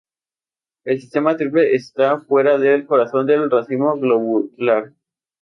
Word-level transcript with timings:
El 0.83 0.99
sistema 0.99 1.37
triple 1.37 1.75
está 1.75 2.17
fuera 2.21 2.57
del 2.57 2.87
corazón 2.87 3.27
del 3.27 3.51
racimo 3.51 3.95
globular. 3.99 4.93